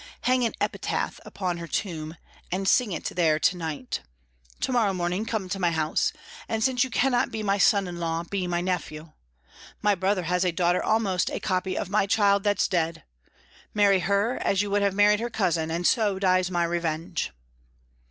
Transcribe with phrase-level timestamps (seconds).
[0.21, 2.17] Hang an epitaph upon her tomb,
[2.51, 4.01] and sing it there to night.
[4.61, 6.11] To morrow morning come to my house,
[6.49, 9.11] and since you cannot be my son in law, be my nephew.
[9.79, 13.03] My brother has a daughter almost the copy of my child that's dead.
[13.75, 17.29] Marry her, as you would have married her cousin, and so dies my revenge."